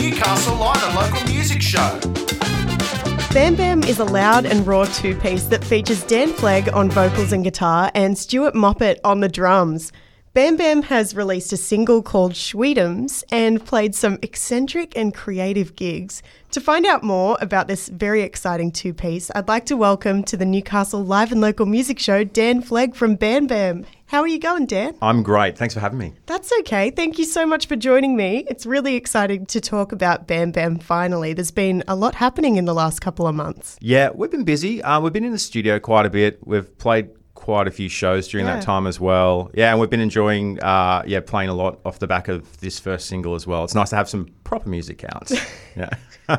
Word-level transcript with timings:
Newcastle 0.00 0.56
Live 0.56 0.82
and 0.82 0.94
Local 0.94 1.32
Music 1.32 1.62
Show. 1.62 1.98
Baam 3.32 3.56
Bam 3.56 3.82
is 3.84 3.98
a 3.98 4.04
loud 4.04 4.44
and 4.44 4.66
raw 4.66 4.84
two 4.84 5.14
piece 5.16 5.44
that 5.44 5.64
features 5.64 6.04
Dan 6.04 6.32
Flegg 6.32 6.72
on 6.74 6.90
vocals 6.90 7.32
and 7.32 7.42
guitar 7.42 7.90
and 7.94 8.16
Stuart 8.16 8.54
Moppett 8.54 8.98
on 9.04 9.20
the 9.20 9.28
drums. 9.28 9.92
Baam 10.34 10.56
Bam 10.56 10.82
has 10.82 11.16
released 11.16 11.52
a 11.54 11.56
single 11.56 12.02
called 12.02 12.32
Schweetums 12.32 13.24
and 13.30 13.64
played 13.64 13.94
some 13.94 14.18
eccentric 14.20 14.96
and 14.96 15.14
creative 15.14 15.74
gigs. 15.76 16.22
To 16.50 16.60
find 16.60 16.84
out 16.84 17.02
more 17.02 17.38
about 17.40 17.68
this 17.68 17.88
very 17.88 18.20
exciting 18.20 18.72
two 18.72 18.92
piece, 18.92 19.30
I'd 19.34 19.48
like 19.48 19.64
to 19.66 19.78
welcome 19.78 20.22
to 20.24 20.36
the 20.36 20.44
Newcastle 20.44 21.02
Live 21.02 21.32
and 21.32 21.40
Local 21.40 21.64
Music 21.64 21.98
Show 21.98 22.22
Dan 22.22 22.62
Flegg 22.62 22.94
from 22.94 23.16
Baam 23.16 23.46
Bam. 23.46 23.86
How 24.08 24.20
are 24.20 24.28
you 24.28 24.38
going, 24.38 24.66
Dan? 24.66 24.94
I'm 25.02 25.24
great. 25.24 25.58
Thanks 25.58 25.74
for 25.74 25.80
having 25.80 25.98
me. 25.98 26.14
That's 26.26 26.52
okay. 26.60 26.90
Thank 26.90 27.18
you 27.18 27.24
so 27.24 27.44
much 27.44 27.66
for 27.66 27.74
joining 27.74 28.16
me. 28.16 28.44
It's 28.48 28.64
really 28.64 28.94
exciting 28.94 29.46
to 29.46 29.60
talk 29.60 29.90
about 29.90 30.28
Baam 30.28 30.52
Bam 30.52 30.78
finally. 30.78 31.32
There's 31.32 31.50
been 31.50 31.82
a 31.88 31.96
lot 31.96 32.14
happening 32.14 32.54
in 32.54 32.66
the 32.66 32.74
last 32.74 33.00
couple 33.00 33.26
of 33.26 33.34
months. 33.34 33.76
Yeah, 33.80 34.10
we've 34.14 34.30
been 34.30 34.44
busy. 34.44 34.80
Uh, 34.80 35.00
we've 35.00 35.12
been 35.12 35.24
in 35.24 35.32
the 35.32 35.38
studio 35.38 35.80
quite 35.80 36.06
a 36.06 36.10
bit. 36.10 36.38
We've 36.46 36.78
played 36.78 37.10
quite 37.46 37.68
a 37.68 37.70
few 37.70 37.88
shows 37.88 38.26
during 38.26 38.44
Yeah. 38.44 38.56
that 38.56 38.64
time 38.64 38.88
as 38.88 38.98
well. 38.98 39.52
Yeah, 39.54 39.70
and 39.70 39.78
we've 39.80 39.88
been 39.88 40.00
enjoying, 40.00 40.60
uh, 40.60 41.04
yeah, 41.06 41.20
playing 41.20 41.48
a 41.48 41.54
lot 41.54 41.78
off 41.84 42.00
the 42.00 42.08
back 42.08 42.26
of 42.26 42.58
this 42.58 42.80
first 42.80 43.06
single 43.06 43.36
as 43.36 43.46
well. 43.46 43.62
It's 43.62 43.74
nice 43.74 43.90
to 43.90 43.96
have 43.96 44.08
some 44.08 44.26
proper 44.42 44.68
music 44.68 45.04
out. 45.04 45.30
yeah. 45.76 45.90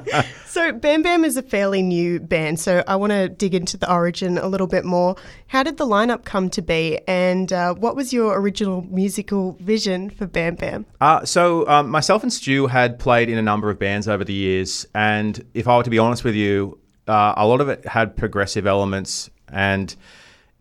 So, 0.47 0.73
Baam 0.73 1.01
Bam 1.01 1.23
is 1.23 1.37
a 1.37 1.41
fairly 1.41 1.81
new 1.81 2.19
band, 2.19 2.59
so 2.59 2.83
I 2.89 2.97
want 2.97 3.11
to 3.13 3.29
dig 3.29 3.53
into 3.55 3.77
the 3.77 3.89
origin 3.89 4.37
a 4.37 4.47
little 4.47 4.67
bit 4.67 4.83
more. 4.83 5.15
How 5.47 5.63
did 5.63 5.77
the 5.77 5.85
lineup 5.85 6.25
come 6.25 6.49
to 6.49 6.61
be, 6.61 6.99
and 7.07 7.53
uh, 7.53 7.73
what 7.75 7.95
was 7.95 8.11
your 8.11 8.37
original 8.37 8.81
musical 8.89 9.55
vision 9.61 10.09
for 10.09 10.25
Baam 10.27 10.55
Bam? 10.55 10.85
Uh, 10.99 11.23
so 11.23 11.65
um, 11.69 11.89
myself 11.89 12.21
and 12.23 12.33
Stu 12.33 12.67
had 12.67 12.99
played 12.99 13.29
in 13.29 13.37
a 13.37 13.41
number 13.41 13.69
of 13.69 13.79
bands 13.79 14.09
over 14.09 14.25
the 14.25 14.33
years, 14.33 14.85
and 14.93 15.41
if 15.53 15.69
I 15.69 15.77
were 15.77 15.83
to 15.83 15.89
be 15.89 15.99
honest 15.99 16.25
with 16.25 16.35
you, 16.35 16.77
uh, 17.07 17.35
a 17.37 17.47
lot 17.47 17.61
of 17.61 17.69
it 17.69 17.85
had 17.87 18.17
progressive 18.17 18.67
elements, 18.67 19.29
and 19.49 19.95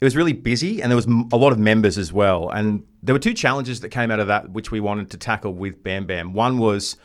it 0.01 0.05
was 0.05 0.15
really 0.15 0.35
busy, 0.35 0.83
and 0.83 0.91
there 0.91 0.97
was 0.97 1.07
a 1.07 1.37
lot 1.37 1.53
of 1.53 1.59
members 1.59 1.97
as 1.97 2.13
well. 2.13 2.51
And 2.51 2.85
there 3.03 3.15
were 3.15 3.19
two 3.19 3.33
challenges 3.33 3.81
that 3.81 3.89
came 3.89 4.11
out 4.11 4.21
of 4.21 4.27
that, 4.27 4.51
which 4.51 4.71
we 4.71 4.81
wanted 4.81 5.11
to 5.13 5.17
tackle 5.17 5.55
with 5.55 5.83
Baam 5.83 6.07
Bam. 6.07 6.35
One 6.35 6.59
was 6.59 6.97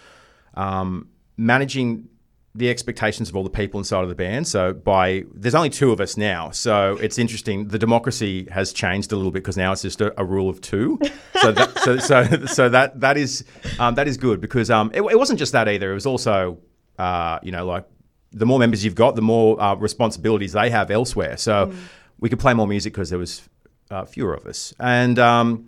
um, 0.56 1.08
managing 1.38 2.10
the 2.54 2.70
expectations 2.70 3.30
of 3.30 3.36
all 3.38 3.44
the 3.44 3.50
people 3.50 3.80
inside 3.80 4.04
of 4.04 4.10
the 4.10 4.16
band. 4.16 4.46
So 4.46 4.74
by 4.74 5.24
there's 5.34 5.56
only 5.56 5.70
two 5.70 5.92
of 5.92 6.02
us 6.02 6.18
now, 6.18 6.50
so 6.50 6.98
it's 7.02 7.18
interesting. 7.18 7.70
The 7.70 7.80
democracy 7.80 8.48
has 8.52 8.74
changed 8.74 9.14
a 9.14 9.16
little 9.16 9.32
bit 9.32 9.44
because 9.44 9.56
now 9.56 9.72
it's 9.72 9.84
just 9.84 10.02
a, 10.02 10.20
a 10.20 10.26
rule 10.26 10.50
of 10.50 10.60
two. 10.60 11.00
So 11.42 11.52
that, 11.54 11.78
so, 11.80 11.98
so 11.98 12.46
so 12.46 12.70
that 12.70 13.00
that 13.00 13.18
is 13.18 13.46
um, 13.80 13.96
that 13.96 14.08
is 14.08 14.18
good 14.18 14.42
because 14.42 14.70
um, 14.70 14.92
it, 14.94 15.02
it 15.02 15.18
wasn't 15.18 15.40
just 15.40 15.54
that 15.54 15.70
either. 15.70 15.92
It 15.92 15.94
was 15.94 16.06
also 16.06 16.60
uh, 17.00 17.40
you 17.42 17.54
know 17.54 17.66
like 17.66 17.86
the 18.34 18.46
more 18.46 18.60
members 18.60 18.84
you've 18.84 18.96
got, 18.96 19.16
the 19.16 19.22
more 19.22 19.62
uh, 19.62 19.76
responsibilities 19.76 20.52
they 20.52 20.70
have 20.70 20.92
elsewhere. 20.92 21.38
So 21.38 21.74
we 22.22 22.30
could 22.30 22.40
play 22.40 22.54
more 22.54 22.68
music 22.68 22.94
because 22.94 23.10
there 23.10 23.20
was 23.20 23.50
uh, 23.90 24.06
fewer 24.06 24.34
of 24.34 24.46
us 24.46 24.74
and. 24.80 25.20
Um, 25.20 25.66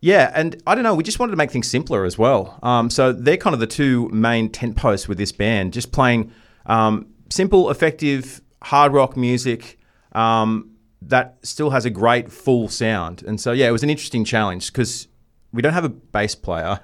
yeah, 0.00 0.30
and 0.34 0.62
I 0.66 0.74
don't 0.74 0.84
know. 0.84 0.94
We 0.94 1.02
just 1.02 1.18
wanted 1.18 1.30
to 1.32 1.36
make 1.36 1.50
things 1.50 1.68
simpler 1.68 2.04
as 2.04 2.18
well. 2.18 2.60
Um, 2.62 2.90
so 2.90 3.12
they're 3.12 3.38
kind 3.38 3.54
of 3.54 3.60
the 3.60 3.66
two 3.66 4.08
main 4.10 4.50
tent 4.50 4.76
posts 4.76 5.08
with 5.08 5.16
this 5.16 5.32
band, 5.32 5.72
just 5.72 5.90
playing 5.90 6.30
um, 6.66 7.06
simple, 7.30 7.70
effective 7.70 8.40
hard 8.62 8.92
rock 8.92 9.16
music 9.16 9.78
um, 10.12 10.70
that 11.02 11.38
still 11.42 11.70
has 11.70 11.86
a 11.86 11.90
great 11.90 12.30
full 12.30 12.68
sound. 12.68 13.22
And 13.26 13.40
so 13.40 13.52
yeah, 13.52 13.68
it 13.68 13.72
was 13.72 13.82
an 13.82 13.90
interesting 13.90 14.24
challenge 14.24 14.72
because 14.72 15.08
we 15.52 15.62
don't 15.62 15.72
have 15.72 15.84
a 15.84 15.88
bass 15.88 16.34
player. 16.34 16.80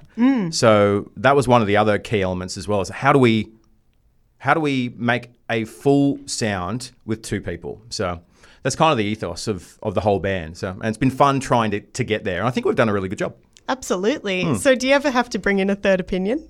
So 0.51 1.11
that 1.17 1.35
was 1.35 1.47
one 1.47 1.61
of 1.61 1.67
the 1.67 1.77
other 1.77 1.99
key 1.99 2.21
elements 2.23 2.57
as 2.57 2.67
well. 2.67 2.81
Is 2.81 2.89
how 2.89 3.13
do 3.13 3.19
we 3.19 3.51
how 4.39 4.53
do 4.53 4.59
we 4.59 4.93
make 4.97 5.29
a 5.49 5.65
full 5.65 6.19
sound 6.25 6.91
with 7.05 7.21
two 7.21 7.39
people? 7.41 7.81
So 7.89 8.21
that's 8.63 8.75
kind 8.75 8.91
of 8.91 8.97
the 8.97 9.05
ethos 9.05 9.47
of, 9.47 9.77
of 9.83 9.93
the 9.93 10.01
whole 10.01 10.19
band. 10.19 10.57
So 10.57 10.69
and 10.69 10.85
it's 10.85 10.97
been 10.97 11.11
fun 11.11 11.39
trying 11.39 11.71
to, 11.71 11.81
to 11.81 12.03
get 12.03 12.23
there. 12.23 12.39
And 12.39 12.47
I 12.47 12.51
think 12.51 12.65
we've 12.65 12.75
done 12.75 12.89
a 12.89 12.93
really 12.93 13.09
good 13.09 13.19
job. 13.19 13.35
Absolutely. 13.69 14.43
Hmm. 14.43 14.55
So, 14.55 14.75
do 14.75 14.87
you 14.87 14.93
ever 14.93 15.09
have 15.09 15.29
to 15.29 15.39
bring 15.39 15.59
in 15.59 15.69
a 15.69 15.75
third 15.75 15.99
opinion? 15.99 16.47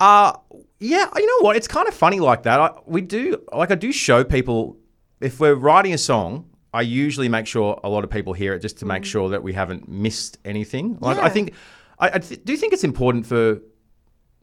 Uh 0.00 0.34
yeah, 0.80 1.08
you 1.16 1.26
know 1.26 1.44
what? 1.44 1.56
It's 1.56 1.68
kind 1.68 1.88
of 1.88 1.94
funny 1.94 2.20
like 2.20 2.42
that. 2.44 2.60
I, 2.60 2.70
we 2.86 3.00
do 3.00 3.42
like 3.52 3.70
I 3.70 3.74
do 3.74 3.92
show 3.92 4.24
people 4.24 4.76
if 5.20 5.40
we're 5.40 5.54
writing 5.54 5.94
a 5.94 5.98
song, 5.98 6.50
I 6.74 6.82
usually 6.82 7.28
make 7.28 7.46
sure 7.46 7.80
a 7.84 7.88
lot 7.88 8.04
of 8.04 8.10
people 8.10 8.32
hear 8.32 8.54
it 8.54 8.60
just 8.60 8.78
to 8.78 8.86
make 8.86 9.04
sure 9.04 9.30
that 9.30 9.42
we 9.42 9.52
haven't 9.52 9.88
missed 9.88 10.38
anything. 10.44 10.98
Like 11.00 11.16
Yeah. 11.16 11.24
I 11.24 11.28
think 11.30 11.54
I, 11.98 12.08
I 12.14 12.18
th- 12.18 12.40
do 12.44 12.56
think 12.56 12.72
it's 12.72 12.84
important 12.84 13.26
for 13.26 13.60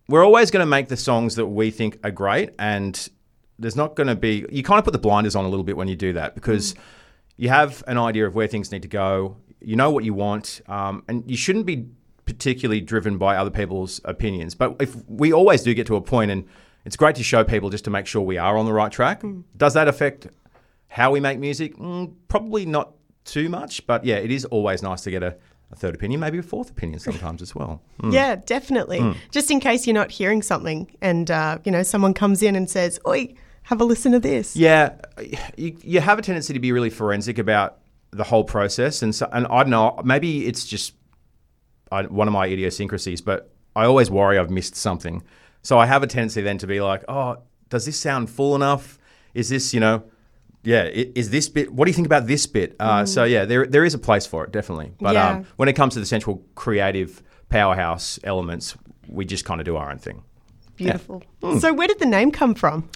we're 0.07 0.23
always 0.25 0.49
going 0.51 0.61
to 0.61 0.69
make 0.69 0.87
the 0.87 0.97
songs 0.97 1.35
that 1.35 1.45
we 1.45 1.71
think 1.71 1.99
are 2.03 2.11
great 2.11 2.51
and 2.57 3.09
there's 3.61 3.75
not 3.75 3.95
going 3.95 4.07
to 4.07 4.15
be 4.15 4.45
you 4.51 4.63
kind 4.63 4.79
of 4.79 4.83
put 4.83 4.91
the 4.91 4.99
blinders 4.99 5.35
on 5.35 5.45
a 5.45 5.49
little 5.49 5.63
bit 5.63 5.77
when 5.77 5.87
you 5.87 5.95
do 5.95 6.13
that 6.13 6.35
because 6.35 6.75
you 7.37 7.49
have 7.49 7.83
an 7.87 7.97
idea 7.97 8.25
of 8.25 8.35
where 8.35 8.47
things 8.47 8.71
need 8.71 8.81
to 8.81 8.87
go 8.87 9.37
you 9.61 9.75
know 9.75 9.91
what 9.91 10.03
you 10.03 10.13
want 10.13 10.61
um, 10.67 11.03
and 11.07 11.29
you 11.29 11.37
shouldn't 11.37 11.65
be 11.65 11.87
particularly 12.25 12.81
driven 12.81 13.17
by 13.17 13.35
other 13.35 13.49
people's 13.49 13.99
opinions. 14.05 14.55
But 14.55 14.77
if 14.79 14.95
we 15.07 15.33
always 15.33 15.63
do 15.63 15.73
get 15.73 15.87
to 15.87 15.95
a 15.95 16.01
point 16.01 16.31
and 16.31 16.47
it's 16.85 16.95
great 16.95 17.15
to 17.15 17.23
show 17.23 17.43
people 17.43 17.69
just 17.69 17.83
to 17.85 17.89
make 17.89 18.07
sure 18.07 18.21
we 18.21 18.37
are 18.37 18.57
on 18.57 18.65
the 18.65 18.73
right 18.73 18.91
track 18.91 19.21
does 19.57 19.73
that 19.73 19.87
affect 19.87 20.27
how 20.87 21.11
we 21.11 21.19
make 21.19 21.39
music? 21.39 21.77
Mm, 21.77 22.13
probably 22.27 22.65
not 22.65 22.93
too 23.23 23.49
much 23.49 23.85
but 23.85 24.03
yeah 24.03 24.15
it 24.15 24.31
is 24.31 24.45
always 24.45 24.81
nice 24.81 25.01
to 25.01 25.11
get 25.11 25.21
a, 25.21 25.37
a 25.71 25.75
third 25.75 25.93
opinion 25.93 26.19
maybe 26.19 26.39
a 26.39 26.43
fourth 26.43 26.69
opinion 26.71 26.99
sometimes 27.09 27.41
as 27.41 27.53
well. 27.53 27.81
Mm. 28.01 28.13
Yeah, 28.13 28.35
definitely. 28.35 29.15
Just 29.31 29.51
in 29.51 29.59
case 29.59 29.85
you're 29.85 29.93
not 29.93 30.11
hearing 30.11 30.41
something 30.41 30.89
and, 31.01 31.29
uh, 31.29 31.59
you 31.63 31.71
know, 31.71 31.83
someone 31.83 32.13
comes 32.13 32.41
in 32.41 32.55
and 32.55 32.69
says, 32.69 32.99
Oi, 33.07 33.33
have 33.63 33.81
a 33.81 33.83
listen 33.85 34.11
to 34.13 34.19
this. 34.19 34.55
Yeah, 34.55 34.93
you, 35.57 35.77
you 35.81 35.99
have 36.01 36.19
a 36.19 36.21
tendency 36.21 36.53
to 36.53 36.59
be 36.59 36.71
really 36.71 36.89
forensic 36.89 37.37
about 37.37 37.77
the 38.11 38.23
whole 38.23 38.43
process, 38.43 39.01
and 39.01 39.13
so, 39.15 39.29
and 39.31 39.47
I 39.47 39.63
don't 39.63 39.69
know, 39.69 39.99
maybe 40.03 40.45
it's 40.45 40.65
just 40.65 40.93
one 41.89 42.27
of 42.27 42.33
my 42.33 42.47
idiosyncrasies, 42.47 43.21
but 43.21 43.51
I 43.75 43.85
always 43.85 44.09
worry 44.09 44.37
I've 44.37 44.49
missed 44.49 44.75
something. 44.75 45.23
So 45.61 45.77
I 45.77 45.85
have 45.85 46.03
a 46.03 46.07
tendency 46.07 46.41
then 46.41 46.57
to 46.59 46.67
be 46.67 46.81
like, 46.81 47.03
oh, 47.07 47.37
does 47.69 47.85
this 47.85 47.99
sound 47.99 48.29
full 48.29 48.55
enough? 48.55 48.97
Is 49.33 49.49
this, 49.49 49.73
you 49.73 49.79
know, 49.79 50.03
yeah, 50.63 50.83
is 50.85 51.29
this 51.29 51.49
bit? 51.49 51.71
What 51.71 51.85
do 51.85 51.89
you 51.89 51.95
think 51.95 52.07
about 52.07 52.27
this 52.27 52.45
bit? 52.47 52.75
Uh, 52.79 53.05
So 53.05 53.23
yeah, 53.23 53.45
there 53.45 53.65
there 53.65 53.83
is 53.85 53.93
a 53.93 53.97
place 53.99 54.25
for 54.25 54.43
it 54.43 54.51
definitely, 54.51 54.91
but 54.99 55.13
Yeah. 55.13 55.29
um, 55.29 55.45
when 55.55 55.69
it 55.69 55.73
comes 55.73 55.93
to 55.93 55.99
the 55.99 56.05
central 56.05 56.43
creative 56.55 57.21
powerhouse 57.49 58.19
elements, 58.23 58.75
we 59.07 59.25
just 59.25 59.43
kind 59.45 59.59
of 59.61 59.65
do 59.65 59.75
our 59.75 59.91
own 59.91 59.97
thing. 59.99 60.23
Beautiful. 60.75 61.23
Hmm. 61.41 61.57
So, 61.59 61.73
where 61.73 61.87
did 61.87 61.99
the 61.99 62.05
name 62.05 62.31
come 62.31 62.53
from? 62.55 62.89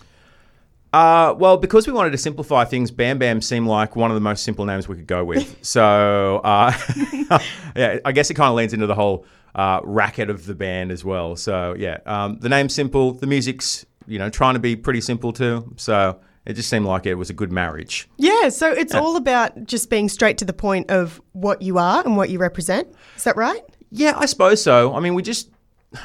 Uh, 0.95 1.33
well, 1.33 1.57
because 1.57 1.85
we 1.87 1.91
wanted 1.91 2.11
to 2.11 2.17
simplify 2.17 2.63
things, 2.63 2.89
Baam 2.89 3.19
Bam 3.19 3.41
seemed 3.41 3.67
like 3.67 3.97
one 3.97 4.11
of 4.11 4.15
the 4.15 4.21
most 4.21 4.45
simple 4.45 4.63
names 4.63 4.87
we 4.87 4.95
could 4.95 5.07
go 5.07 5.25
with. 5.25 5.57
so, 5.61 6.39
uh, 6.41 6.71
yeah, 7.75 7.99
I 8.05 8.13
guess 8.13 8.29
it 8.29 8.35
kind 8.35 8.47
of 8.47 8.55
leans 8.55 8.71
into 8.71 8.87
the 8.87 8.95
whole 8.95 9.25
uh, 9.55 9.81
racket 9.83 10.29
of 10.29 10.45
the 10.45 10.55
band 10.55 10.93
as 10.93 11.03
well. 11.03 11.35
So, 11.35 11.75
yeah, 11.77 11.97
um, 12.05 12.39
the 12.39 12.47
name's 12.47 12.73
simple. 12.73 13.11
The 13.11 13.27
music's, 13.27 13.85
you 14.07 14.17
know, 14.17 14.29
trying 14.29 14.53
to 14.53 14.59
be 14.61 14.77
pretty 14.77 15.01
simple 15.01 15.33
too. 15.33 15.73
So, 15.75 16.17
it 16.45 16.53
just 16.53 16.69
seemed 16.69 16.85
like 16.85 17.05
it 17.05 17.15
was 17.15 17.29
a 17.29 17.33
good 17.33 17.51
marriage. 17.51 18.07
Yeah, 18.15 18.47
so 18.47 18.71
it's 18.71 18.95
all 18.95 19.17
about 19.17 19.65
just 19.65 19.89
being 19.89 20.07
straight 20.07 20.37
to 20.37 20.45
the 20.45 20.53
point 20.53 20.89
of 20.91 21.19
what 21.33 21.61
you 21.61 21.77
are 21.77 22.05
and 22.05 22.15
what 22.15 22.29
you 22.29 22.39
represent. 22.39 22.87
Is 23.17 23.25
that 23.25 23.35
right? 23.35 23.63
Yeah, 23.91 24.13
I 24.15 24.27
suppose 24.27 24.63
so. 24.63 24.95
I 24.95 25.01
mean, 25.01 25.13
we 25.13 25.23
just 25.23 25.49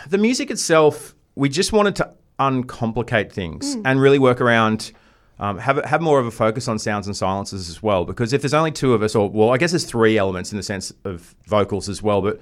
the 0.09 0.19
music 0.19 0.51
itself. 0.51 1.15
We 1.37 1.49
just 1.49 1.73
wanted 1.73 1.95
to 1.97 2.13
uncomplicate 2.41 3.31
things 3.31 3.77
and 3.85 4.01
really 4.01 4.19
work 4.19 4.41
around. 4.41 4.93
Um, 5.39 5.57
have 5.59 5.83
have 5.85 6.03
more 6.03 6.19
of 6.19 6.27
a 6.27 6.31
focus 6.31 6.69
on 6.69 6.79
sounds 6.79 7.07
and 7.07 7.17
silences 7.17 7.71
as 7.71 7.83
well. 7.83 8.05
Because 8.05 8.33
if 8.33 8.43
there's 8.43 8.55
only 8.55 8.73
two 8.73 8.93
of 8.93 9.03
us, 9.03 9.15
or 9.15 9.31
well, 9.31 9.51
I 9.51 9.59
guess 9.59 9.71
there's 9.71 9.85
three 9.85 10.19
elements 10.19 10.53
in 10.53 10.57
the 10.57 10.63
sense 10.63 10.93
of 11.05 11.35
vocals 11.47 11.89
as 11.89 12.03
well. 12.03 12.21
But 12.21 12.41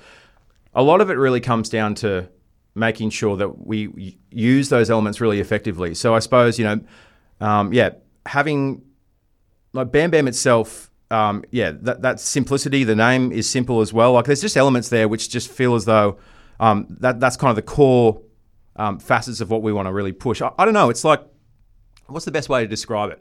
a 0.75 0.83
lot 0.83 1.01
of 1.01 1.11
it 1.11 1.15
really 1.15 1.41
comes 1.41 1.69
down 1.69 1.95
to 1.97 2.29
making 2.75 3.11
sure 3.11 3.37
that 3.37 3.67
we 3.67 4.17
use 4.31 4.69
those 4.69 4.91
elements 4.91 5.21
really 5.21 5.41
effectively. 5.41 5.95
So 5.95 6.15
I 6.15 6.19
suppose 6.21 6.59
you 6.59 6.65
know, 6.65 6.81
um, 7.41 7.73
yeah, 7.73 7.91
having 8.27 8.83
like 9.73 9.93
Baam 9.93 10.11
Bam 10.11 10.27
itself, 10.27 10.91
um, 11.11 11.45
yeah, 11.51 11.73
that, 11.83 12.03
that 12.03 12.21
simplicity, 12.21 12.85
the 12.85 12.97
name 12.97 13.31
is 13.31 13.49
simple 13.49 13.81
as 13.81 13.93
well. 13.93 14.13
Like 14.13 14.25
there's 14.25 14.41
just 14.41 14.57
elements 14.57 14.89
there 14.89 15.09
which 15.09 15.31
just 15.31 15.51
feel 15.51 15.75
as 15.75 15.85
though 15.85 16.19
um, 16.61 16.87
that 17.01 17.21
that's 17.21 17.37
kind 17.37 17.51
of 17.51 17.57
the 17.57 17.63
core 17.63 18.21
um, 18.79 18.99
facets 18.99 19.41
of 19.41 19.51
what 19.51 19.63
we 19.63 19.73
want 19.73 19.87
to 19.87 19.93
really 19.93 20.13
push. 20.13 20.41
I, 20.41 20.51
I 20.59 20.65
don't 20.65 20.75
know. 20.75 20.89
It's 20.91 21.05
like, 21.05 21.21
what's 22.07 22.25
the 22.25 22.31
best 22.31 22.49
way 22.49 22.63
to 22.63 22.67
describe 22.69 23.11
it? 23.11 23.21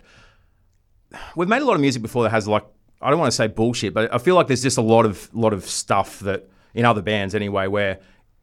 We've 1.35 1.47
made 1.47 1.61
a 1.61 1.65
lot 1.65 1.75
of 1.75 1.81
music 1.81 2.01
before 2.01 2.23
that 2.23 2.29
has 2.31 2.47
like, 2.47 2.65
I 3.01 3.09
don't 3.09 3.19
want 3.19 3.31
to 3.31 3.35
say 3.35 3.47
bullshit, 3.47 3.93
but 3.93 4.13
I 4.13 4.17
feel 4.17 4.35
like 4.35 4.47
there's 4.47 4.63
just 4.63 4.77
a 4.77 4.81
lot 4.81 5.05
of 5.05 5.33
lot 5.33 5.53
of 5.53 5.65
stuff 5.65 6.19
that 6.21 6.49
in 6.73 6.83
other 6.85 7.01
bands 7.01 7.33
anyway 7.35 7.67
where 7.67 7.99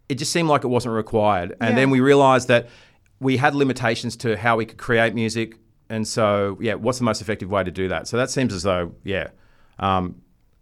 it 0.08 0.16
just 0.16 0.32
seemed 0.32 0.49
like 0.49 0.64
it 0.64 0.69
wasn't 0.69 0.94
required, 0.94 1.52
and 1.61 1.70
Yeah. 1.70 1.76
then 1.76 1.90
we 1.90 2.00
realized 2.00 2.49
that 2.49 2.69
we 3.20 3.37
had 3.37 3.55
limitations 3.55 4.16
to 4.19 4.37
how 4.37 4.56
we 4.56 4.66
could 4.66 4.78
create 4.78 5.14
music. 5.14 5.56
And 5.88 6.06
so, 6.06 6.58
yeah, 6.61 6.75
what's 6.75 6.99
the 6.99 7.05
most 7.05 7.20
effective 7.22 7.50
way 7.50 7.62
to 7.64 7.70
do 7.70 7.88
that? 7.88 8.06
So 8.08 8.16
that 8.16 8.31
seems 8.31 8.52
as 8.55 8.62
though, 8.62 8.94
yeah, 9.05 9.28
um, 9.78 10.16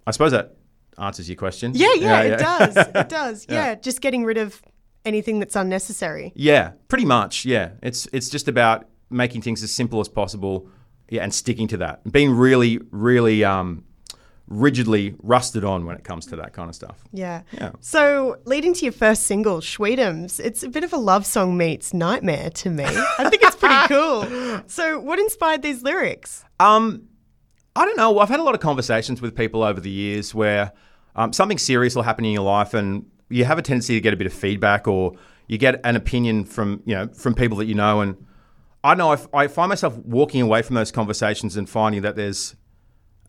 I 0.06 0.10
suppose 0.10 0.32
that 0.32 0.56
answers 0.98 1.28
your 1.28 1.36
question. 1.36 1.72
Yeah, 1.74 1.94
yeah, 1.94 2.20
it 2.22 2.38
does. 2.38 2.76
It 2.76 3.08
does. 3.08 3.46
Yeah. 3.48 3.74
just 3.76 4.00
getting 4.00 4.24
rid 4.24 4.38
of 4.38 4.60
anything 5.04 5.38
that's 5.38 5.56
unnecessary. 5.56 6.32
Yeah, 6.34 6.72
pretty 6.88 7.04
much. 7.04 7.44
Yeah, 7.44 7.70
it's 7.82 8.08
it's 8.12 8.28
just 8.28 8.48
about 8.48 8.86
making 9.10 9.42
things 9.42 9.62
as 9.62 9.70
simple 9.70 10.00
as 10.00 10.08
possible. 10.08 10.68
Yeah, 11.08 11.22
and 11.22 11.34
sticking 11.34 11.68
to 11.68 11.76
that. 11.78 12.10
Being 12.10 12.30
really, 12.30 12.80
really 12.90 13.44
um, 13.44 13.84
rigidly 14.52 15.14
rusted 15.22 15.64
on 15.64 15.84
when 15.86 15.96
it 15.96 16.04
comes 16.04 16.26
to 16.26 16.36
that 16.36 16.52
kind 16.52 16.68
of 16.68 16.74
stuff. 16.74 17.04
Yeah. 17.12 17.42
Yeah. 17.52 17.72
So, 17.80 18.36
leading 18.44 18.74
to 18.74 18.84
your 18.84 18.92
first 18.92 19.24
single, 19.24 19.60
Schweetums, 19.60 20.40
it's 20.40 20.62
a 20.62 20.68
bit 20.68 20.84
of 20.84 20.92
a 20.92 20.96
love 20.96 21.26
song 21.26 21.56
meets 21.56 21.92
nightmare 21.94 22.50
to 22.50 22.70
me. 22.70 22.84
I 22.84 23.28
think 23.28 23.42
it's 23.42 23.56
pretty 23.56 23.88
cool. 23.88 24.22
So, 24.66 24.98
what 25.00 25.18
inspired 25.18 25.62
these 25.62 25.82
lyrics? 25.82 26.44
Um, 26.60 27.08
I 27.74 27.84
don't 27.84 27.96
know. 27.96 28.18
I've 28.18 28.28
had 28.28 28.40
a 28.40 28.42
lot 28.42 28.54
of 28.54 28.60
conversations 28.60 29.20
with 29.20 29.34
people 29.34 29.62
over 29.62 29.80
the 29.80 29.90
years 29.90 30.34
where 30.34 30.72
um, 31.16 31.32
something 31.32 31.58
serious 31.58 31.94
will 31.94 32.02
happen 32.02 32.24
in 32.24 32.32
your 32.32 32.42
life, 32.42 32.74
and 32.74 33.06
you 33.32 33.44
have 33.44 33.58
a 33.58 33.62
tendency 33.62 33.94
to 33.94 34.00
get 34.00 34.14
a 34.14 34.16
bit 34.16 34.26
of 34.26 34.32
feedback, 34.32 34.86
or 34.86 35.14
you 35.46 35.58
get 35.58 35.80
an 35.84 35.96
opinion 35.96 36.44
from 36.44 36.82
you 36.84 36.94
know 36.94 37.08
from 37.08 37.34
people 37.34 37.56
that 37.58 37.66
you 37.66 37.74
know. 37.74 38.00
And 38.00 38.16
I 38.84 38.94
know 38.94 39.12
I, 39.12 39.18
I 39.34 39.48
find 39.48 39.68
myself 39.68 39.96
walking 39.98 40.40
away 40.42 40.62
from 40.62 40.74
those 40.74 40.92
conversations 40.92 41.56
and 41.56 41.68
finding 41.68 42.02
that 42.02 42.16
there's, 42.16 42.56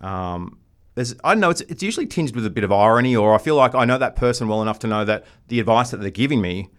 um, 0.01 0.59
there's 0.95 1.15
I 1.23 1.33
don't 1.33 1.41
know. 1.41 1.49
It's 1.49 1.61
it's 1.61 1.83
usually 1.83 2.05
tinged 2.05 2.35
with 2.35 2.45
a 2.45 2.49
bit 2.49 2.63
of 2.63 2.71
irony, 2.71 3.15
or 3.15 3.33
I 3.33 3.37
feel 3.37 3.55
like 3.55 3.75
I 3.75 3.85
know 3.85 3.97
that 3.97 4.15
person 4.15 4.47
well 4.47 4.61
enough 4.61 4.79
to 4.79 4.87
know 4.87 5.05
that 5.05 5.25
the 5.47 5.59
advice 5.59 5.91
that 5.91 5.97
they're 5.97 6.11
giving 6.11 6.41
me 6.41 6.69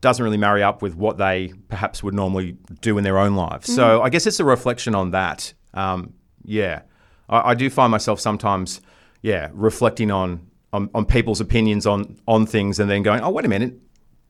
doesn't 0.00 0.22
really 0.22 0.36
marry 0.36 0.62
up 0.62 0.82
with 0.82 0.94
what 0.94 1.16
they 1.16 1.50
perhaps 1.68 2.02
would 2.02 2.12
normally 2.12 2.58
do 2.82 2.98
in 2.98 3.04
their 3.04 3.18
own 3.18 3.34
lives. 3.36 3.74
So 3.74 4.02
I 4.02 4.10
guess 4.10 4.26
it's 4.26 4.38
a 4.38 4.44
reflection 4.44 4.94
on 4.94 5.12
that. 5.12 5.54
Um, 5.72 6.12
yeah, 6.44 6.82
I, 7.26 7.52
I 7.52 7.54
do 7.54 7.70
find 7.70 7.90
myself 7.90 8.20
sometimes, 8.20 8.82
yeah, 9.22 9.48
reflecting 9.54 10.10
on, 10.10 10.46
on 10.74 10.90
on 10.94 11.06
people's 11.06 11.40
opinions 11.40 11.86
on 11.86 12.18
on 12.26 12.46
things, 12.46 12.78
and 12.80 12.90
then 12.90 13.02
going, 13.02 13.22
oh, 13.22 13.30
wait 13.30 13.44
a 13.44 13.48
minute, 13.48 13.74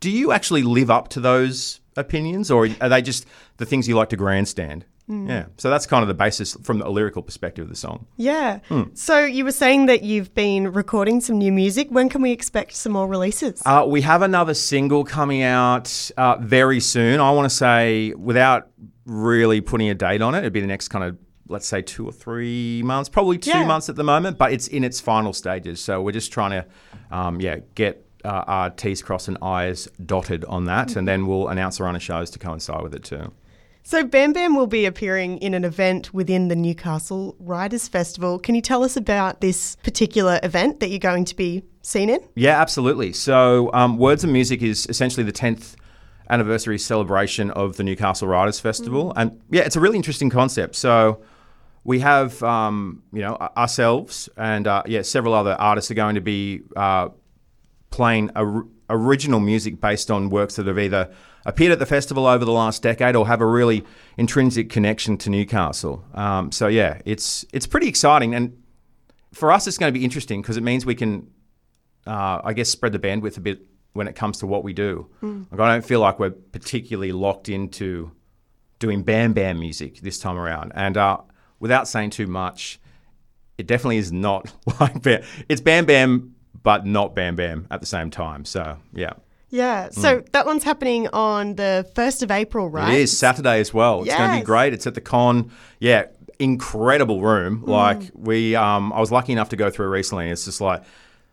do 0.01 0.11
you 0.11 0.31
actually 0.31 0.63
live 0.63 0.91
up 0.91 1.09
to 1.09 1.21
those 1.21 1.81
opinions, 1.97 2.51
or 2.51 2.69
are 2.81 2.89
they 2.89 3.03
just 3.03 3.27
the 3.57 3.67
things 3.67 3.89
you 3.89 3.97
like 3.97 4.11
to 4.11 4.17
grandstand? 4.17 4.85
Yeah, 5.07 5.47
so 5.59 5.69
that's 5.69 5.87
kind 5.87 6.01
of 6.03 6.09
the 6.09 6.15
basis 6.15 6.57
from 6.63 6.81
a 6.81 6.89
lyrical 6.89 7.21
perspective 7.23 7.65
of 7.65 7.69
the 7.69 7.77
song. 7.77 8.07
Yeah. 8.17 8.61
So, 8.95 9.23
you 9.23 9.45
were 9.45 9.53
saying 9.53 9.85
that 9.87 10.03
you've 10.03 10.33
been 10.35 10.73
recording 10.73 11.21
some 11.21 11.37
new 11.37 11.53
music. 11.53 11.89
When 11.91 12.09
can 12.09 12.23
we 12.23 12.33
expect 12.33 12.75
some 12.75 12.93
more 12.93 13.07
releases? 13.07 13.61
Uh, 13.67 13.85
we 13.87 14.01
have 14.01 14.23
another 14.23 14.55
single 14.55 15.05
coming 15.05 15.43
out 15.43 16.11
uh, 16.17 16.37
very 16.41 16.81
soon. 16.81 17.21
I 17.21 17.31
want 17.33 17.51
to 17.51 17.55
say, 17.55 18.15
without 18.15 18.71
really 19.05 19.61
putting 19.61 19.91
a 19.91 19.95
date 19.95 20.23
on 20.23 20.35
it, 20.35 20.39
it'd 20.39 20.55
be 20.55 20.63
the 20.63 20.67
next 20.67 20.89
kind 20.89 21.05
of, 21.05 21.19
let's 21.49 21.67
say, 21.69 21.83
two 21.83 22.07
or 22.07 22.13
three 22.13 22.83
months, 22.85 23.09
probably 23.09 23.39
two 23.39 23.51
Yeah. 23.51 23.67
months 23.67 23.89
at 23.89 23.97
the 23.97 24.05
moment, 24.05 24.39
but 24.39 24.53
it's 24.53 24.67
in 24.69 24.83
its 24.85 25.01
final 25.01 25.33
stages. 25.33 25.81
So 25.81 26.01
we're 26.03 26.13
just 26.13 26.33
trying 26.33 26.51
to, 26.53 26.67
um, 27.11 27.41
yeah, 27.41 27.59
get 27.75 28.01
uh, 28.25 28.43
our 28.47 28.71
T's 28.71 29.03
crossed 29.03 29.29
and 29.29 29.37
I's 29.43 29.87
dotted 30.07 30.47
on 30.47 30.65
that, 30.65 30.97
and 30.97 31.07
then 31.07 31.27
we'll 31.27 31.49
announce 31.49 31.79
a 31.79 31.83
run 31.85 31.95
of 31.95 32.03
shows 32.03 32.31
to 32.31 32.39
coincide 32.39 32.83
with 32.83 32.95
it 32.95 33.05
too. 33.05 33.33
So, 33.87 34.03
Baam 34.03 34.33
Bam 34.33 34.55
will 34.57 34.67
be 34.67 34.87
appearing 34.87 35.37
in 35.41 35.53
an 35.53 35.63
event 35.63 36.15
within 36.15 36.49
the 36.49 36.57
Newcastle 36.57 37.37
Writers 37.39 37.87
Festival. 37.87 38.39
Can 38.39 38.55
you 38.55 38.63
tell 38.63 38.83
us 38.83 38.97
about 38.97 39.43
this 39.43 39.77
particular 39.83 40.41
event 40.43 40.81
that 40.81 40.89
you're 40.89 40.99
going 40.99 41.27
to 41.27 41.37
be 41.37 41.65
seen 41.83 42.09
in? 42.09 42.21
Yeah, 42.35 42.59
absolutely. 42.59 43.13
So, 43.13 43.71
um, 43.75 43.99
Words 43.99 44.25
and 44.25 44.33
Music 44.33 44.63
is 44.63 44.87
essentially 44.89 45.23
the 45.23 45.33
10th 45.33 45.75
anniversary 46.31 46.79
celebration 46.79 47.51
of 47.51 47.77
the 47.77 47.85
Newcastle 47.85 48.27
Writers 48.27 48.59
Festival. 48.59 49.13
And 49.17 49.39
yeah, 49.51 49.65
it's 49.65 49.77
a 49.77 49.81
really 49.81 49.97
interesting 49.99 50.31
concept. 50.31 50.77
So, 50.77 51.21
we 51.85 52.01
have, 52.01 52.43
um, 52.43 53.03
you 53.13 53.21
know, 53.21 53.37
ourselves 53.57 54.29
and 54.37 54.67
uh, 54.67 54.83
yeah, 54.87 55.03
several 55.03 55.35
other 55.35 55.53
artists 55.53 55.91
are 55.91 55.95
going 55.95 56.15
to 56.15 56.21
be 56.21 56.63
uh, 56.77 57.09
playing 57.91 58.31
or- 58.35 58.67
original 58.91 59.41
music 59.41 59.81
based 59.81 60.11
on 60.11 60.31
works 60.31 60.57
that 60.57 60.67
have 60.67 60.79
either 60.79 61.13
appeared 61.47 61.73
at 61.73 61.79
the 61.79 61.87
festival 61.87 62.27
over 62.27 62.45
the 62.45 62.53
last 62.53 62.83
decade 62.83 63.15
or 63.15 63.27
have 63.27 63.41
a 63.41 63.47
really 63.47 63.85
intrinsic 64.17 64.71
connection 64.71 65.19
to 65.19 65.31
Newcastle. 65.31 66.05
Um, 66.15 66.51
so 66.53 66.69
yeah, 66.69 67.01
it's 67.05 67.45
it's 67.53 67.67
pretty 67.67 67.89
exciting, 67.89 68.35
and 68.35 68.57
for 69.33 69.53
us, 69.53 69.67
it's 69.67 69.79
going 69.79 69.93
to 69.93 69.99
be 69.99 70.05
interesting 70.05 70.41
because 70.41 70.57
it 70.57 70.63
means 70.63 70.87
we 70.87 70.95
can 70.95 71.29
uh, 72.07 72.41
I 72.45 72.53
guess, 72.53 72.69
spread 72.69 72.93
the 72.93 72.99
bandwidth 72.99 73.37
a 73.37 73.41
bit 73.41 73.67
when 73.93 74.09
it 74.09 74.15
comes 74.15 74.39
to 74.39 74.47
what 74.47 74.65
we 74.65 74.73
do. 74.73 75.09
Like, 75.51 75.61
I 75.61 75.73
don't 75.73 75.85
feel 75.85 76.01
like 76.01 76.19
we're 76.19 76.31
particularly 76.31 77.13
locked 77.13 77.49
into 77.49 78.11
doing 78.79 79.03
Baam 79.03 79.33
Bam 79.33 79.59
music 79.59 80.01
this 80.01 80.19
time 80.19 80.37
around. 80.37 80.73
And 80.75 80.97
uh, 80.97 81.19
without 81.65 81.89
saying 81.89 82.11
too 82.11 82.27
much, 82.27 82.79
it 83.57 83.67
definitely 83.67 83.97
is 83.97 84.13
not 84.13 84.53
like 84.81 85.01
Bam. 85.01 85.23
It's 85.49 85.63
Baam 85.63 85.87
Bam, 85.87 86.35
but 86.63 86.85
not 86.85 87.15
Baam 87.15 87.37
Bam 87.37 87.67
at 87.71 87.81
the 87.81 87.87
same 87.87 88.11
time. 88.11 88.45
So, 88.45 88.77
yeah. 88.93 89.15
Yeah. 89.49 89.89
So, 89.89 90.23
that 90.33 90.45
one's 90.45 90.63
happening 90.63 91.09
on 91.09 91.55
the 91.55 91.91
1st 91.95 92.23
of 92.23 92.31
April, 92.31 92.69
right? 92.69 92.93
It 92.93 93.01
is 93.01 93.17
Saturday 93.17 93.61
as 93.61 93.73
well. 93.73 94.03
It's 94.03 94.15
going 94.15 94.33
to 94.33 94.41
be 94.41 94.45
great. 94.45 94.75
It's 94.75 94.87
at 94.87 94.95
the 94.95 95.01
con. 95.01 95.51
Yeah, 95.81 96.09
incredible 96.39 97.23
room. 97.23 97.65
Like 97.65 98.11
we, 98.13 98.55
um, 98.55 98.93
I 98.93 99.01
was 99.01 99.11
lucky 99.11 99.33
enough 99.33 99.49
to 99.49 99.57
go 99.57 99.71
through 99.71 99.89
recently. 99.89 100.29
It's 100.29 100.45
just 100.45 100.61
like, 100.61 100.83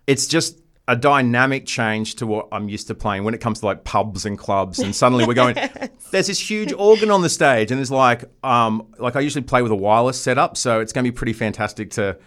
it's 0.07 0.27
just 0.27 0.60
a 0.91 0.95
dynamic 0.95 1.65
change 1.65 2.15
to 2.15 2.27
what 2.27 2.49
I'm 2.51 2.67
used 2.67 2.87
to 2.87 2.95
playing 2.95 3.23
when 3.23 3.33
it 3.33 3.39
comes 3.39 3.61
to 3.61 3.65
like 3.65 3.83
pubs 3.85 4.25
and 4.25 4.37
clubs. 4.37 4.79
And 4.79 4.93
suddenly 4.93 5.25
we're 5.25 5.33
going. 5.33 5.55
There's 6.11 6.27
this 6.27 6.39
huge 6.49 6.73
organ 6.73 7.09
on 7.09 7.21
the 7.21 7.29
stage, 7.29 7.71
and 7.71 7.77
there's 7.79 7.89
like, 7.91 8.25
um, 8.43 8.93
like 8.99 9.15
I 9.15 9.21
usually 9.21 9.43
play 9.43 9.61
with 9.61 9.71
a 9.71 9.75
wireless 9.75 10.19
setup, 10.19 10.57
so 10.57 10.81
it's 10.81 10.91
going 10.91 11.05
to 11.05 11.11
be 11.11 11.15
pretty 11.15 11.31
fantastic 11.31 11.91
to. 11.91 12.17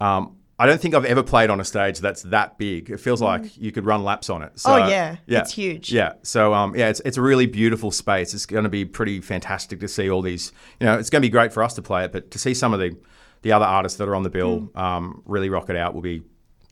Um, 0.00 0.36
I 0.58 0.66
don't 0.66 0.80
think 0.80 0.94
I've 0.94 1.04
ever 1.06 1.22
played 1.22 1.48
on 1.50 1.60
a 1.60 1.64
stage 1.64 2.00
that's 2.00 2.22
that 2.24 2.56
big. 2.58 2.90
It 2.90 2.98
feels 3.00 3.20
like 3.22 3.56
you 3.58 3.72
could 3.72 3.84
run 3.86 4.02
laps 4.04 4.28
on 4.30 4.42
it. 4.42 4.58
So, 4.58 4.74
Oh, 4.74 4.76
yeah. 4.88 5.16
yeah, 5.26 5.40
It's 5.40 5.52
huge. 5.52 5.90
Yeah. 5.92 6.14
So 6.22 6.52
um, 6.54 6.74
yeah, 6.76 6.88
it's 6.88 7.00
it's 7.04 7.16
a 7.16 7.22
really 7.22 7.46
beautiful 7.46 7.90
space. 7.90 8.32
It's 8.34 8.44
going 8.46 8.64
to 8.64 8.70
be 8.70 8.84
pretty 8.84 9.20
fantastic 9.22 9.80
to 9.80 9.88
see 9.88 10.10
all 10.10 10.20
these. 10.22 10.52
You 10.78 10.86
know, 10.86 10.98
it's 10.98 11.08
going 11.10 11.20
to 11.22 11.26
be 11.26 11.30
great 11.30 11.52
for 11.52 11.62
us 11.62 11.74
to 11.74 11.82
play 11.82 12.04
it, 12.04 12.12
but 12.12 12.30
to 12.32 12.38
see 12.38 12.54
some 12.54 12.72
of 12.74 12.80
the 12.80 12.96
the 13.42 13.52
other 13.52 13.64
artists 13.66 13.96
that 13.98 14.08
are 14.08 14.14
on 14.14 14.22
the 14.22 14.30
bill 14.30 14.70
um, 14.74 15.22
really 15.26 15.48
rock 15.50 15.70
it 15.70 15.76
out 15.76 15.94
will 15.94 16.02
be, 16.02 16.22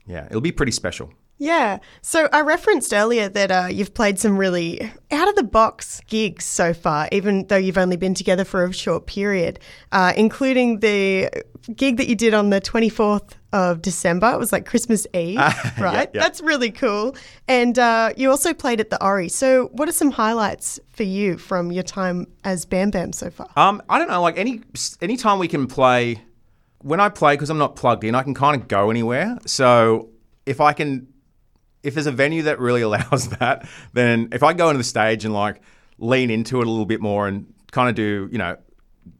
yeah, 0.05 0.25
it'll 0.27 0.39
be 0.41 0.51
pretty 0.51 0.71
special. 0.71 1.11
Yeah. 1.39 1.79
So 2.01 2.27
I 2.33 2.41
referenced 2.41 2.93
earlier 2.93 3.29
that 3.29 3.49
uh, 3.49 3.67
you've 3.71 3.93
played 3.93 4.19
some 4.19 4.37
really 4.37 4.91
out 5.09 5.29
of 5.29 5.35
the 5.35 5.43
box 5.43 6.01
gigs 6.07 6.43
so 6.43 6.73
far, 6.73 7.07
even 7.13 7.47
though 7.47 7.57
you've 7.57 7.77
only 7.77 7.95
been 7.95 8.13
together 8.13 8.43
for 8.43 8.65
a 8.65 8.73
short 8.73 9.07
period, 9.07 9.57
uh, 9.93 10.13
including 10.17 10.81
the 10.81 11.29
gig 11.75 11.97
that 11.97 12.07
you 12.07 12.15
did 12.15 12.33
on 12.33 12.49
the 12.49 12.59
24th 12.59 13.31
of 13.53 13.81
December. 13.81 14.31
It 14.33 14.37
was 14.37 14.51
like 14.51 14.65
Christmas 14.65 15.07
Eve, 15.13 15.37
right? 15.79 16.09
yeah. 16.13 16.21
That's 16.21 16.41
really 16.41 16.71
cool. 16.71 17.15
And 17.47 17.79
uh, 17.79 18.13
you 18.17 18.29
also 18.29 18.53
played 18.53 18.81
at 18.81 18.89
the 18.89 19.03
Ori. 19.03 19.29
So, 19.29 19.69
what 19.71 19.87
are 19.87 19.93
some 19.93 20.11
highlights 20.11 20.79
for 20.89 21.03
you 21.03 21.37
from 21.37 21.71
your 21.71 21.83
time 21.83 22.27
as 22.43 22.65
Baam 22.65 22.91
Bam 22.91 23.13
so 23.13 23.29
far? 23.29 23.47
Um, 23.55 23.81
I 23.89 23.97
don't 23.97 24.09
know, 24.09 24.21
like 24.21 24.37
any 24.37 24.61
any 25.01 25.17
time 25.17 25.39
we 25.39 25.47
can 25.47 25.67
play. 25.67 26.21
When 26.81 26.99
I 27.01 27.09
play, 27.09 27.33
because 27.33 27.49
I'm 27.49 27.57
not 27.57 27.75
plugged 27.75 28.03
in, 28.05 28.15
I 28.15 28.23
can 28.23 28.33
kind 28.33 28.61
of 28.61 28.69
go 28.69 28.89
anywhere. 28.89 29.37
So 29.45 30.09
if 30.45 30.61
I 30.61 30.71
can, 30.71 31.07
if 31.83 31.93
there's 31.93 32.07
a 32.07 32.11
venue 32.11 32.43
that 32.43 32.59
really 32.59 32.81
allows 32.89 33.29
that, 33.29 33.67
then 33.93 34.29
if 34.31 34.43
I 34.43 34.53
go 34.53 34.69
into 34.69 34.77
the 34.77 34.83
stage 34.83 35.25
and 35.25 35.33
like 35.33 35.61
lean 35.97 36.29
into 36.29 36.61
it 36.61 36.67
a 36.67 36.69
little 36.69 36.85
bit 36.85 37.01
more 37.01 37.27
and 37.27 37.53
kind 37.71 37.89
of 37.89 37.95
do, 37.95 38.29
you 38.31 38.37
know, 38.37 38.57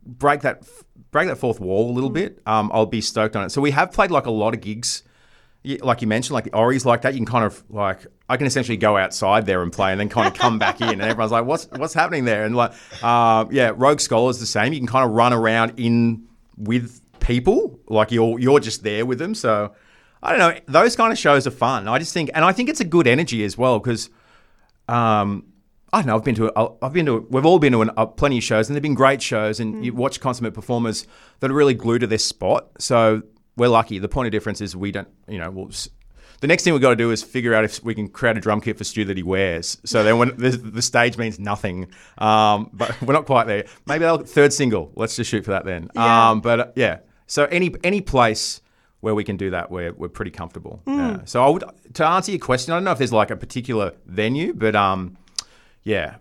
break 0.06 0.42
that 0.42 0.68
break 1.12 1.28
that 1.28 1.38
fourth 1.38 1.60
wall 1.60 1.90
a 1.90 1.94
little 1.94 2.10
bit, 2.10 2.40
um, 2.46 2.72
I'll 2.74 2.86
be 2.86 3.02
stoked 3.02 3.36
on 3.36 3.46
it. 3.46 3.50
So 3.50 3.62
we 3.62 3.72
have 3.72 3.92
played 3.92 4.12
like 4.12 4.26
a 4.26 4.32
lot 4.32 4.54
of 4.54 4.62
gigs, 4.62 5.04
like 5.64 6.02
you 6.02 6.08
mentioned, 6.08 6.34
like 6.34 6.46
the 6.46 6.54
Ori's 6.54 6.86
like 6.86 7.02
that. 7.02 7.14
You 7.14 7.20
can 7.20 7.26
kind 7.26 7.46
of 7.46 7.64
like 7.70 8.06
I 8.30 8.38
can 8.38 8.48
essentially 8.48 8.78
go 8.78 8.96
outside 8.98 9.46
there 9.46 9.62
and 9.62 9.72
play, 9.74 9.92
and 9.92 10.00
then 10.00 10.10
kind 10.10 10.28
of 10.28 10.34
come 10.34 10.60
back 10.60 10.82
in, 10.82 10.90
and 10.90 11.02
everyone's 11.02 11.32
like, 11.32 11.46
"What's 11.46 11.68
what's 11.76 11.94
happening 11.94 12.26
there?" 12.26 12.46
And 12.46 12.56
like, 12.56 12.74
uh, 13.02 13.46
yeah, 13.52 13.72
Rogue 13.76 14.00
Scholar's 14.00 14.40
the 14.40 14.46
same. 14.46 14.72
You 14.72 14.80
can 14.80 14.88
kind 14.88 15.06
of 15.06 15.12
run 15.12 15.34
around 15.34 15.74
in 15.78 16.28
with 16.58 17.02
people, 17.20 17.80
like 17.88 18.12
you're 18.12 18.40
you're 18.40 18.60
just 18.60 18.84
there 18.84 19.06
with 19.06 19.20
them. 19.20 19.36
So 19.36 19.74
I 20.22 20.36
don't 20.36 20.40
know. 20.40 20.60
Those 20.68 20.96
kind 20.96 21.12
of 21.12 21.18
shows 21.18 21.48
are 21.48 21.52
fun. 21.52 21.88
I 21.88 22.00
just 22.00 22.14
think, 22.14 22.30
and 22.34 22.44
I 22.44 22.52
think 22.52 22.70
it's 22.70 22.82
a 22.82 22.86
good 22.86 23.08
energy 23.08 23.44
as 23.44 23.58
well 23.58 23.80
because. 23.80 24.10
Um, 24.88 25.46
I 25.92 26.00
don't 26.00 26.08
know. 26.08 26.16
I've 26.16 26.24
been 26.24 26.36
to. 26.36 26.60
A, 26.60 26.72
I've 26.84 26.94
been 26.94 27.08
to. 27.08 27.28
We've 27.30 27.46
all 27.46 27.58
been 27.58 27.74
to 27.74 27.82
an, 27.82 27.92
uh, 27.98 28.06
plenty 28.06 28.38
of 28.38 28.44
shows, 28.44 28.70
and 28.70 28.76
they've 28.76 28.84
been 28.84 28.94
great 28.94 29.22
shows. 29.22 29.60
And 29.60 29.84
you 29.84 29.94
watch 29.94 30.20
consummate 30.20 30.54
performers 30.54 31.08
that 31.40 31.50
are 31.50 31.54
really 31.54 31.74
glued 31.74 32.00
to 32.00 32.08
their 32.08 32.20
spot. 32.20 32.70
So 32.78 33.24
we're 33.58 33.70
lucky. 33.70 33.98
The 33.98 34.08
point 34.08 34.28
of 34.28 34.32
difference 34.32 34.62
is 34.62 34.76
we 34.76 34.92
don't. 34.92 35.08
You 35.28 35.40
know, 35.40 35.50
we'll, 35.50 35.72
the 36.42 36.48
next 36.48 36.64
thing 36.64 36.74
we've 36.74 36.82
got 36.82 36.92
to 36.92 36.96
do 36.96 37.12
is 37.12 37.24
figure 37.24 37.54
out 37.54 37.64
if 37.64 37.84
we 37.84 37.94
can 37.94 38.08
create 38.08 38.38
a 38.38 38.40
drum 38.40 38.62
kit 38.62 38.78
for 38.78 38.84
Stu 38.84 39.04
that 39.06 39.18
he 39.18 39.24
wears. 39.24 39.78
So 39.84 40.04
then 40.04 40.18
when 40.18 40.38
the, 40.38 40.52
the 40.52 40.82
stage 40.82 41.18
means 41.18 41.40
nothing, 41.40 41.92
um, 42.18 42.70
but 42.72 43.02
we're 43.02 43.14
not 43.14 43.26
quite 43.26 43.48
there. 43.48 43.66
Maybe 43.86 44.06
third 44.26 44.54
single. 44.54 44.92
Let's 44.96 45.16
just 45.16 45.30
shoot 45.30 45.44
for 45.44 45.52
that 45.52 45.66
then. 45.66 45.90
Yeah. 45.96 46.30
Um, 46.30 46.42
but 46.42 46.60
uh, 46.60 46.68
yeah. 46.76 47.00
So 47.28 47.46
any 47.46 47.74
any 47.84 48.02
place 48.02 48.62
where 49.02 49.16
we 49.16 49.24
can 49.24 49.38
do 49.38 49.52
that, 49.52 49.72
we're 49.72 49.94
we're 49.94 50.10
pretty 50.10 50.32
comfortable. 50.32 50.82
Yeah. 50.86 51.20
So 51.26 51.44
I 51.44 51.50
would 51.50 51.64
to 51.94 52.06
answer 52.06 52.32
your 52.32 52.40
question, 52.40 52.74
I 52.74 52.78
don't 52.78 52.84
know 52.84 52.92
if 52.92 52.98
there's 52.98 53.14
like 53.14 53.32
a 53.32 53.38
particular 53.38 53.94
venue, 54.06 54.54
but 54.54 54.76
um, 54.76 55.18
yeah, 55.84 56.16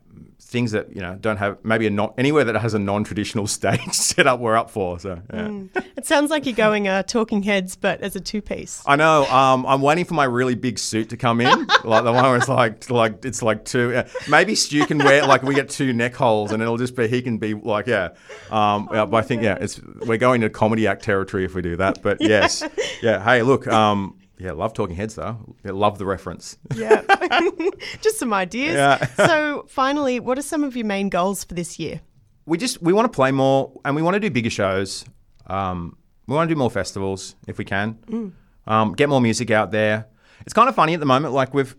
things 0.49 0.73
that 0.73 0.97
you 0.97 1.03
know 1.03 1.15
don't 1.21 1.37
have 1.37 1.59
maybe 1.63 1.87
a 1.87 1.91
not 1.91 2.15
anywhere 2.17 2.43
that 2.43 2.57
has 2.57 2.73
a 2.73 2.79
non-traditional 2.79 3.47
stage 3.59 3.93
set 3.93 4.27
up. 4.27 4.41
We're 4.41 4.57
up 4.57 4.71
for. 4.71 4.99
So 4.99 5.21
yeah. 5.33 5.63
It 5.97 6.07
sounds 6.07 6.31
like 6.31 6.47
you're 6.47 6.55
going 6.55 6.89
uh, 6.89 7.03
Talking 7.03 7.43
Heads, 7.43 7.77
but 7.77 8.01
as 8.01 8.17
a 8.17 8.21
two 8.21 8.41
piece. 8.41 8.83
I 8.87 8.97
know. 8.97 9.27
Um, 9.27 9.67
I'm 9.67 9.83
waiting 9.83 10.07
for 10.07 10.15
my 10.15 10.25
really 10.25 10.55
big 10.55 10.79
suit 10.79 11.11
to 11.11 11.17
come 11.17 11.41
in, 11.41 11.67
like 11.85 12.05
the 12.05 12.13
one 12.13 12.25
where 12.25 12.37
it's 12.37 12.49
like, 12.49 12.89
like 12.91 13.25
it's 13.25 13.43
like 13.43 13.65
two. 13.65 13.91
Yeah. 13.91 14.09
Maybe 14.29 14.55
Stu 14.55 14.87
can 14.87 14.99
wear 14.99 15.27
like 15.27 15.43
we 15.43 15.55
get 15.55 15.69
two 15.69 15.93
neck 15.93 16.15
holes, 16.15 16.53
and 16.53 16.63
it'll 16.63 16.79
just 16.79 16.97
be 16.97 17.09
he 17.09 17.21
can 17.21 17.39
be 17.39 17.55
like 17.55 17.87
yeah. 17.87 18.11
Um, 18.51 18.89
yeah, 18.93 19.05
but 19.05 19.19
I 19.19 19.23
think 19.23 19.43
yeah, 19.43 19.59
it's 19.61 19.81
we're 19.83 20.17
going 20.17 20.41
to 20.41 20.51
comedy 20.51 20.87
act 20.87 21.05
territory 21.05 21.45
if 21.45 21.55
we 21.55 21.63
do 21.63 21.77
that. 21.77 22.03
But 22.03 22.19
yes, 22.21 22.65
yeah. 23.03 23.23
Hey, 23.23 23.43
look. 23.43 23.67
Um, 23.67 24.18
yeah, 24.39 24.53
love 24.53 24.73
Talking 24.73 24.97
Heads 24.97 25.15
though. 25.15 25.57
Yeah, 25.65 25.73
love 25.73 25.99
the 25.99 26.07
reference. 26.07 26.59
Yeah. 26.75 27.03
Just 28.01 28.19
some 28.19 28.33
ideas. 28.33 28.75
Yeah. 28.75 29.07
so, 29.17 29.67
finally, 29.69 30.21
what 30.21 30.39
are 30.39 30.43
some 30.43 30.65
of 30.65 30.77
your 30.77 30.87
main 30.87 31.09
goals 31.09 31.45
for 31.45 31.55
this 31.55 31.79
year? 31.79 32.01
we 32.49 32.57
just 32.57 32.81
we 32.83 32.93
want 32.93 33.05
to 33.11 33.15
play 33.15 33.31
more 33.31 33.79
and 33.85 33.95
we 33.95 34.03
want 34.03 34.15
to 34.15 34.21
do 34.21 34.31
bigger 34.31 34.51
shows. 34.51 35.05
Um, 35.47 35.97
we 36.27 36.35
want 36.35 36.49
to 36.49 36.55
do 36.55 36.59
more 36.59 36.71
festivals 36.71 37.37
if 37.47 37.59
we 37.59 37.65
can. 37.65 38.35
Um, 38.67 38.93
get 38.95 39.09
more 39.09 39.21
music 39.21 39.51
out 39.51 39.71
there. 39.71 40.07
It's 40.41 40.55
kind 40.55 40.69
of 40.69 40.75
funny 40.75 40.95
at 40.95 41.01
the 41.01 41.07
moment, 41.07 41.35
like 41.35 41.55
with, 41.55 41.77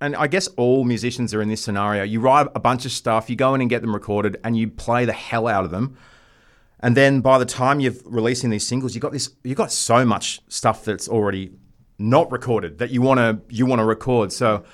and 0.00 0.14
I 0.16 0.26
guess 0.26 0.48
all 0.48 0.84
musicians 0.84 1.34
are 1.34 1.42
in 1.42 1.48
this 1.48 1.62
scenario. 1.62 2.02
You 2.02 2.20
write 2.20 2.48
a 2.54 2.60
bunch 2.60 2.84
of 2.84 2.92
stuff, 2.92 3.30
you 3.30 3.36
go 3.36 3.54
in 3.54 3.60
and 3.60 3.70
get 3.70 3.82
them 3.82 3.94
recorded, 3.94 4.38
and 4.44 4.56
you 4.56 4.68
play 4.68 5.04
the 5.04 5.12
hell 5.12 5.46
out 5.46 5.64
of 5.64 5.70
them. 5.70 5.96
And 6.80 6.96
then 6.96 7.20
by 7.20 7.38
the 7.38 7.44
time 7.44 7.80
you're 7.80 7.94
releasing 8.04 8.50
these 8.50 8.66
singles, 8.66 8.94
you 8.94 9.00
got 9.00 9.12
this, 9.12 9.30
you 9.42 9.54
got 9.54 9.72
so 9.72 10.04
much 10.04 10.40
stuff 10.48 10.84
that's 10.84 11.08
already 11.08 11.52
not 11.98 12.30
recorded 12.30 12.78
that 12.78 12.90
you 12.90 13.02
want 13.02 13.18
to 13.18 13.40
you 13.54 13.66
want 13.66 13.80
to 13.80 13.84
record. 13.84 14.32
So 14.32 14.64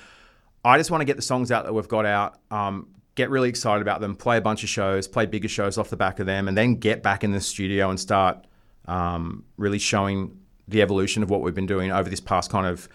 I 0.65 0.77
just 0.77 0.91
want 0.91 1.01
to 1.01 1.05
get 1.05 1.15
the 1.15 1.21
songs 1.21 1.51
out 1.51 1.65
that 1.65 1.73
we've 1.73 1.87
got 1.87 2.05
out, 2.05 2.39
um, 2.51 2.87
get 3.15 3.29
really 3.29 3.49
excited 3.49 3.81
about 3.81 4.01
them, 4.01 4.15
play 4.15 4.37
a 4.37 4.41
bunch 4.41 4.63
of 4.63 4.69
shows, 4.69 5.07
play 5.07 5.25
bigger 5.25 5.47
shows 5.47 5.77
off 5.77 5.89
the 5.89 5.97
back 5.97 6.19
of 6.19 6.25
them, 6.25 6.47
and 6.47 6.57
then 6.57 6.75
get 6.75 7.03
back 7.03 7.23
in 7.23 7.31
the 7.31 7.41
studio 7.41 7.89
and 7.89 7.99
start 7.99 8.45
um, 8.87 9.43
really 9.57 9.79
showing 9.79 10.37
the 10.67 10.81
evolution 10.81 11.23
of 11.23 11.29
what 11.29 11.41
we've 11.41 11.55
been 11.55 11.65
doing 11.65 11.91
over 11.91 12.09
this 12.09 12.21
past 12.21 12.49
kind 12.49 12.65
of 12.65 12.87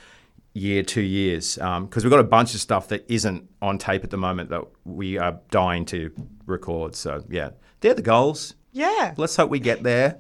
year, 0.55 0.83
two 0.83 1.03
years. 1.03 1.57
Because 1.57 2.05
we've 2.05 2.11
got 2.11 2.21
a 2.21 2.25
bunch 2.25 2.55
of 2.55 2.61
stuff 2.61 2.89
that 2.89 3.05
isn't 3.09 3.49
on 3.61 3.79
tape 3.79 4.05
at 4.05 4.11
the 4.11 4.17
moment 4.17 4.51
that 4.51 4.65
we 4.85 5.19
are 5.19 5.39
dying 5.51 5.85
to 5.87 6.11
record. 6.47 6.95
So, 6.95 7.25
yeah, 7.29 7.51
they're 7.81 7.95
the 7.95 8.03
goals. 8.03 8.55
Yeah. 8.73 9.15
Let's 9.17 9.37
hope 9.37 9.51
we 9.51 9.61
get 9.61 9.83
there. 9.83 10.19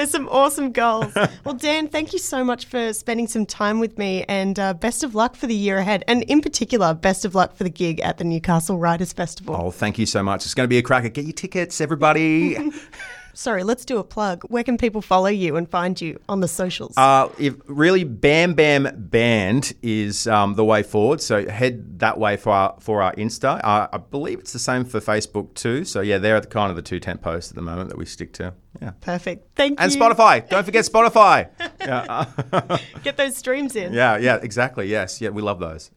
There's 0.00 0.12
some 0.12 0.30
awesome 0.30 0.72
goals. 0.72 1.14
well, 1.44 1.54
Dan, 1.54 1.86
thank 1.86 2.14
you 2.14 2.18
so 2.18 2.42
much 2.42 2.64
for 2.64 2.94
spending 2.94 3.26
some 3.26 3.44
time 3.44 3.80
with 3.80 3.98
me 3.98 4.24
and 4.30 4.58
uh, 4.58 4.72
best 4.72 5.04
of 5.04 5.14
luck 5.14 5.36
for 5.36 5.46
the 5.46 5.54
year 5.54 5.76
ahead. 5.76 6.04
And 6.08 6.22
in 6.22 6.40
particular, 6.40 6.94
best 6.94 7.26
of 7.26 7.34
luck 7.34 7.54
for 7.54 7.64
the 7.64 7.70
gig 7.70 8.00
at 8.00 8.16
the 8.16 8.24
Newcastle 8.24 8.78
Writers 8.78 9.12
Festival. 9.12 9.54
Oh, 9.54 9.70
thank 9.70 9.98
you 9.98 10.06
so 10.06 10.22
much. 10.22 10.46
It's 10.46 10.54
going 10.54 10.64
to 10.64 10.70
be 10.70 10.78
a 10.78 10.82
cracker. 10.82 11.10
Get 11.10 11.26
your 11.26 11.34
tickets, 11.34 11.82
everybody. 11.82 12.56
Sorry, 13.34 13.62
let's 13.62 13.84
do 13.84 13.98
a 13.98 14.04
plug. 14.04 14.42
Where 14.44 14.64
can 14.64 14.78
people 14.78 15.02
follow 15.02 15.28
you 15.28 15.56
and 15.56 15.68
find 15.68 16.00
you 16.00 16.18
on 16.30 16.40
the 16.40 16.48
socials? 16.48 16.94
Uh, 16.96 17.28
if 17.38 17.56
really, 17.66 18.06
Baam 18.06 18.54
Bam 18.54 18.88
Band 18.96 19.74
is 19.82 20.26
um, 20.26 20.54
the 20.54 20.64
way 20.64 20.82
forward. 20.82 21.20
So 21.20 21.46
head 21.46 21.98
that 21.98 22.18
way 22.18 22.38
for 22.38 22.50
our, 22.50 22.74
for 22.80 23.02
our 23.02 23.14
Insta. 23.16 23.60
Uh, 23.62 23.88
I 23.92 23.98
believe 23.98 24.38
it's 24.38 24.54
the 24.54 24.58
same 24.58 24.86
for 24.86 24.98
Facebook 24.98 25.52
too. 25.52 25.84
So 25.84 26.00
yeah, 26.00 26.16
they're 26.16 26.40
the 26.40 26.46
kind 26.46 26.70
of 26.70 26.76
the 26.76 26.82
two 26.82 27.00
tent 27.00 27.20
posts 27.20 27.50
at 27.50 27.54
the 27.54 27.62
moment 27.62 27.90
that 27.90 27.98
we 27.98 28.06
stick 28.06 28.32
to. 28.34 28.54
Yeah, 28.80 28.92
Perfect. 29.00 29.56
Thank 29.56 29.80
and 29.80 29.92
you. 29.92 30.02
And 30.02 30.16
Spotify. 30.16 30.48
Don't 30.48 30.64
forget 30.64 30.84
Spotify. 30.84 31.48
yeah, 31.80 32.78
Get 33.02 33.16
those 33.16 33.36
streams 33.36 33.76
in. 33.76 33.92
yeah, 33.92 34.16
yeah, 34.16 34.36
exactly. 34.36 34.86
Yes, 34.88 35.20
yeah, 35.20 35.28
we 35.30 35.42
love 35.42 35.60
those. 35.60 35.90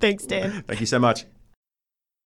Thanks, 0.00 0.24
Dan. 0.26 0.62
thank 0.66 0.80
you 0.80 0.86
so 0.86 0.98
much. 0.98 1.24